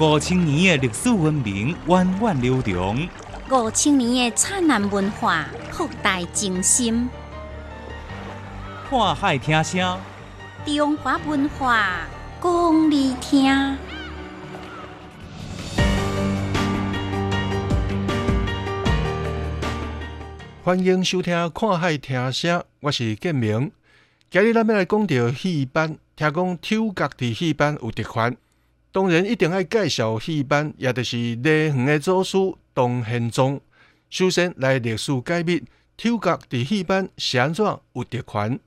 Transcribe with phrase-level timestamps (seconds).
[0.00, 3.08] 五千年的历史文明源远流长，
[3.50, 7.08] 五千年的灿烂文化博大精深。
[8.88, 9.98] 看海听声，
[10.64, 12.06] 中华文化
[12.40, 13.76] 讲你听。
[20.62, 23.72] 欢迎收听《看海听声》，我是建明。
[24.30, 28.36] 今日咱要来讲到戏班，听讲抽角的戏班有特权，
[28.90, 32.36] 当然一定要介绍戏班，也就是内行的祖师
[32.74, 33.60] 董宪宗。
[34.10, 35.62] 首先来历史解密，
[35.96, 38.58] 丑角伫戏班是安怎有特权？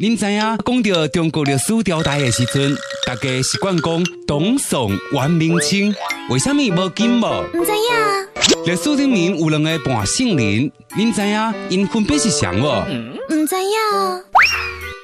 [0.00, 2.74] 您知影讲到中国历史朝代的时阵，
[3.06, 5.94] 大家习惯讲董宋元明清，
[6.30, 7.44] 为什么无金无？
[7.52, 12.64] 唔知影，历史里面有两个半姓林，您知影因分别是谁无？
[13.28, 14.69] 唔知影，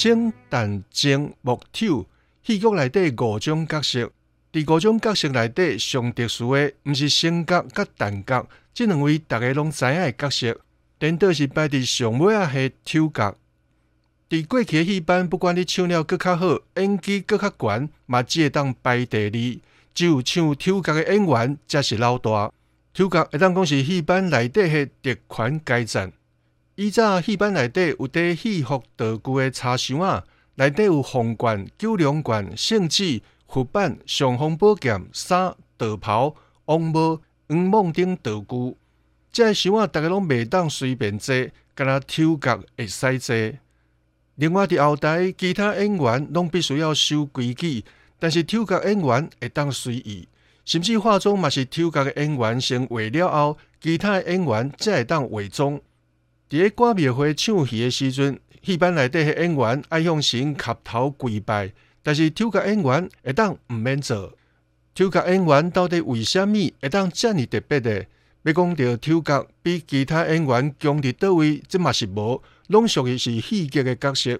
[0.00, 2.06] 生旦净木丑，
[2.42, 4.10] 戏剧内底五种角色。
[4.50, 10.58] 伫五种角色内底，上特殊的，毋是生角甲旦角，即两位大家拢知影的角色，
[10.98, 13.36] 颠倒是摆伫上尾啊，系丑角。
[14.30, 19.60] 伫过去的戏班，不管你唱了搁较好，演技搁较悬，嘛只会当排第二。
[19.92, 22.50] 只有唱丑角的演员才是老大。
[22.94, 26.10] 丑角会当讲是戏班内底的特权阶层。
[26.82, 38.76] 以早戏班内底有伫戏服道具的插箱啊，内底有凤冠、九龙冠、圣旨、佛板、尚方宝剑、衫、道袍、王帽、黄帽等道具。
[39.30, 41.34] 这个箱啊，大家拢袂当随便坐，
[41.74, 43.36] 敢若抽角会使坐。
[44.36, 47.84] 另外，伫后台其他演员拢必须要守规矩，
[48.18, 50.26] 但是抽角演员会当随意，
[50.64, 55.78] 甚至化妆嘛是抽角的演员先画了后，其他的演员才会当化妆。
[56.50, 61.70] 伫咧歌庙会唱戏的时阵，戏班内底的演员爱向神磕头跪拜，
[62.02, 64.36] 但是抽角演员会当毋免做。
[64.92, 68.04] 抽角演员到底为虾米会当遮尔特别的？
[68.42, 74.36] 要讲到抽角比其他演员强伫倒位，这嘛是无，拢属于是戏剧的角色。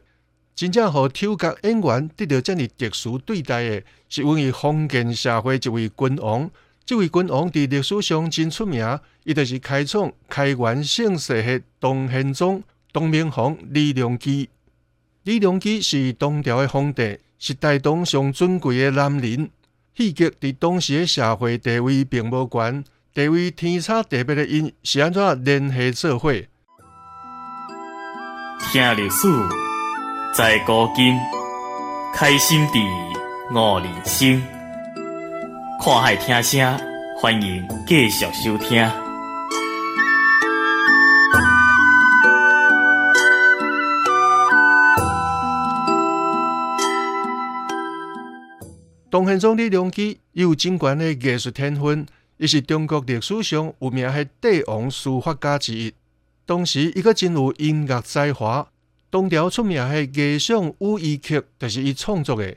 [0.56, 6.50] 真正互抽角演员得到遮尔特殊对待的，是因为封建社会一位君王。
[6.84, 14.48] 这位君王伫历史上真出名，伊就是开创开元盛世的唐玄宗东明皇李隆基。
[15.22, 19.50] 李隆基是唐朝的皇帝，是大东上尊贵的男人。
[19.94, 26.32] 戏剧伫当时的社会地位并无悬，地位天差地别的因是安怎联系做伙？
[28.72, 29.28] 听历史，
[30.34, 31.14] 在古今，
[32.14, 32.78] 开心地
[33.54, 34.59] 悟人生。
[35.82, 36.78] 看海听声，
[37.16, 38.86] 欢迎继续收听。
[49.10, 52.04] 东汉宗李隆基有真悬的艺术天分，
[52.36, 55.94] 伊是中国历史上有名的帝王书法家之一。
[56.44, 58.68] 当时，伊阁真有音乐才华。
[59.10, 62.54] 东朝出名的艺上武夷曲，就是伊创作的。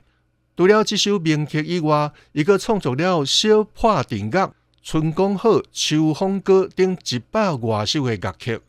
[0.56, 4.48] 除了这首名曲以外，伊阁创作了《小破电乐》
[4.84, 8.60] 《春光好》《秋风歌》等一百外首的乐曲。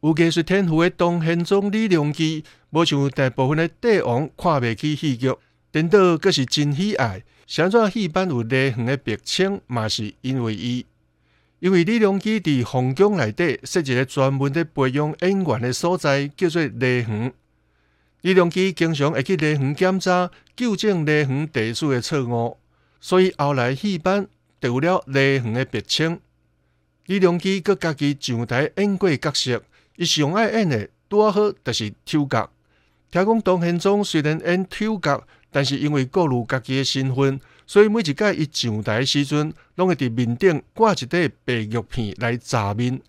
[0.00, 5.34] 有艺术天赋的东宪宗李隆基，无像大部分的帝王看袂起戏剧，
[5.72, 7.24] 颠倒阁是真喜爱。
[7.46, 10.84] 相传戏班有内行的别称，嘛是因为伊。
[11.60, 17.32] 因为李隆基伫皇宫内底设一个专门的培养演员的所在，叫做内行。
[18.26, 22.58] 李隆基经常会去内行检查、纠正内行地主的错误，
[23.00, 24.26] 所以后来戏班
[24.58, 26.18] 得了内行的别称。
[27.04, 29.62] 李隆基佮家己上台演过角色，
[29.94, 32.50] 伊上爱演的拄好就是丑角。
[33.12, 37.40] 听讲唐宪宗虽然演丑角，但是因为顾虑家己的身份。
[37.64, 43.00] 所以每一届伊上台时阵，拢会伫面顶挂一块白玉片来砸面。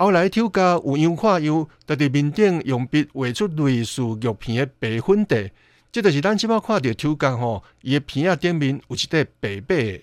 [0.00, 5.50] 后来抽家有样看样，就伫面顶用笔画出类似玉片的白粉地。
[5.92, 10.02] 这就是咱即摆看到抽家吼，伊的片啊顶面有一块白白的。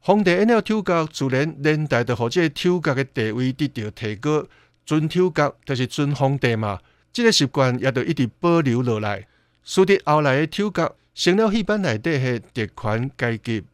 [0.00, 4.44] 皇帝演了抽家，自然连带着互这抽家的地位得到提高。
[4.84, 6.78] 尊抽家就是尊皇帝嘛，
[7.10, 9.26] 这个习惯也就一直保留落来。
[9.64, 10.92] 使得后来的抽家。
[11.14, 13.64] 成了戏班内底的特权阶级。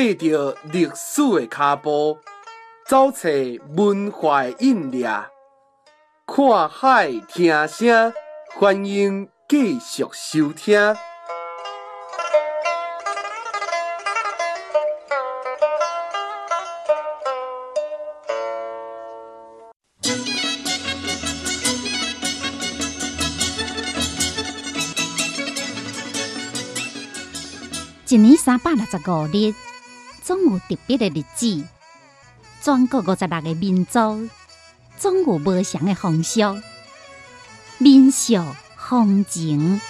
[0.00, 2.18] 跟着历史的脚步，
[2.88, 3.28] 走出
[3.76, 5.06] 文化的印掠，
[6.26, 8.10] 看海听声，
[8.56, 10.96] 欢迎继续收听。
[28.08, 29.54] 一年三百六十五日，
[30.44, 31.64] 有特别的日子。
[32.62, 34.28] 全国五十六个民族，
[34.98, 36.40] 总有不同的风俗、
[37.78, 38.34] 民俗、
[38.76, 39.80] 风情。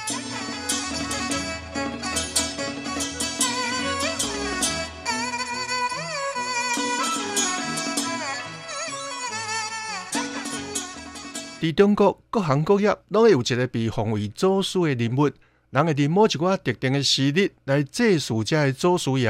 [11.60, 15.30] 伫中国各行各业，拢会有一个被奉为祖师的人物。
[15.70, 19.28] 人会伫某一寡特定的时日来祭祀遮的祖师爷，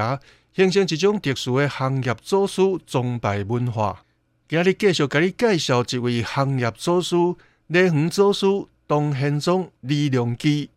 [0.52, 4.05] 形成一种特殊的行业祖师崇拜文化。
[4.49, 7.14] 今日继续甲你介绍一位行业祖师——
[7.69, 8.47] 礼园祖师
[8.88, 10.69] 东宪宗李良基。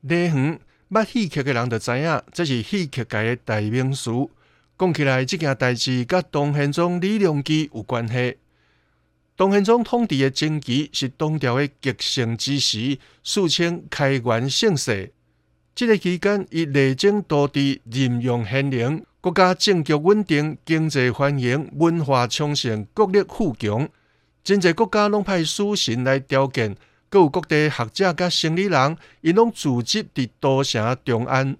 [0.00, 0.58] 礼园
[0.90, 4.10] 捌戏曲的人就知影，这是戏曲界的代名词。
[4.76, 8.38] 讲起来，这件代志甲东宪宗李良基有关系。
[9.36, 15.12] 东宪宗统治的前期是东朝的极盛之时，俗称开元盛世。
[15.76, 23.86] 这个期间，以内政多治，任用贤能，国家政局稳定，经济繁荣，文化昌盛，国力富强。
[24.42, 26.74] 真侪国家拢派使臣来调见，
[27.10, 31.54] 各有各地学者甲生理人，因拢聚集伫都城中安。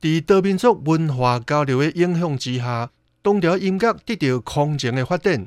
[0.00, 2.90] 伫多民族文化交流的影响之下，
[3.22, 5.46] 东朝音乐得到空前的发展。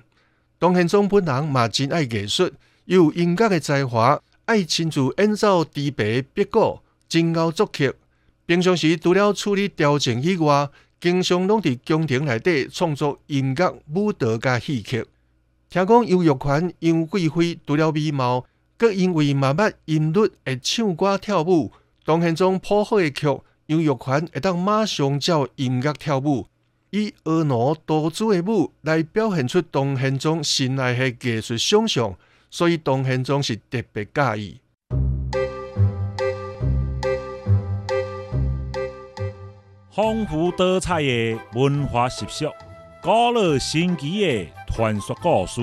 [0.57, 2.50] 东宪宗本人嘛真爱艺术，
[2.86, 7.94] 又有音乐的才华，爱亲自演奏低白别鼓，真熬作曲。
[8.45, 10.69] 平常时除了处理调整以外，
[11.00, 15.06] 经常拢伫宫廷内底创作音乐、舞蹈甲戏剧。
[15.69, 18.45] 听讲杨玉环、杨贵妃除了美貌，
[18.80, 21.71] 佮因为嘛捌音律会唱歌跳舞。
[22.06, 23.27] 东宪宗谱好的曲，
[23.65, 26.48] 杨玉环会当马上照音乐跳舞。
[26.92, 32.15] 以婀娜多姿的舞来表现出东宪宗心内的艺术想象，
[32.50, 34.62] 所以东宪宗是特别介意。
[39.97, 42.45] 丰富多彩的文化习俗，
[43.01, 45.59] 古老神奇的传说故事，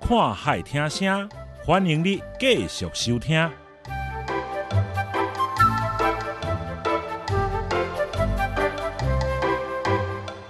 [0.00, 1.30] 看海听声，
[1.64, 3.48] 欢迎你继续收听。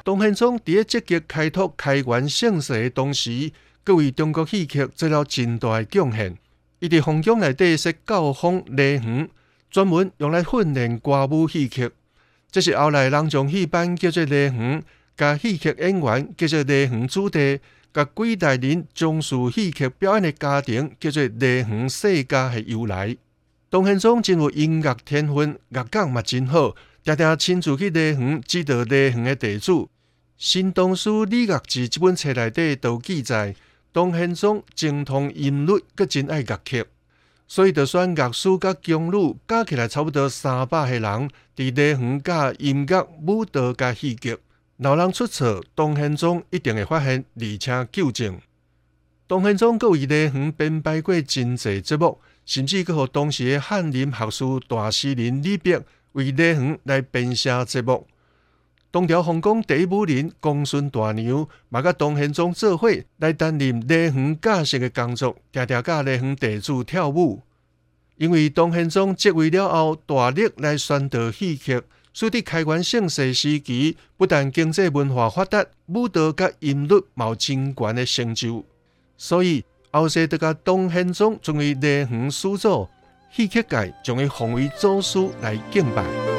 [0.02, 3.52] 董宪宗伫积极开拓开元盛世的同时，
[3.84, 6.38] 各为中国戏曲做了真大的贡献。
[6.78, 9.28] 伊伫皇宫内底设教坊礼园，
[9.70, 11.92] 专门用来训练歌舞戏曲。
[12.54, 14.84] 这是后来人将戏班叫做梨园，
[15.16, 17.58] 甲戏曲演员叫做梨园子弟，
[17.92, 23.16] 甲几代人从事戏曲表演的家庭叫做梨园世家的由来。
[23.68, 29.72] 东宪宗真有音乐天分，乐感嘛真好，常常亲自去梨园指导梨园的弟子。
[30.38, 33.56] 《新唐书礼乐志》这本册内底都记载，
[33.92, 36.84] 东宪宗精通音律，佮真爱乐曲，
[37.46, 44.38] 所以就选乐师佮宫女加起来差不多三百个人，伫礼园教音乐、舞蹈佮戏剧。
[44.78, 48.40] 老人出错，东宪宗一定会发现，而且纠正。
[49.28, 55.80] 东宪宗佮为礼园编排过真济节目，甚至佮互当时的翰林学士大诗人李白
[56.12, 58.06] 为礼园来编写节目。
[58.94, 67.42] 东条皇宫第一武人公孙大娘，嘛甲东宪宗做伙来担任礼园教师的工作，常常教礼园弟子跳舞。
[68.18, 71.82] 因为东宪宗即位了后，大力来宣导戏曲，
[72.12, 78.64] 所以开元盛世时期，不但经济文化发达，舞蹈甲音律有真悬的成就。
[79.18, 82.88] 所以后世就甲东宪宗作为礼园始祖，
[83.32, 86.33] 戏曲界将伊奉为祖师来敬拜。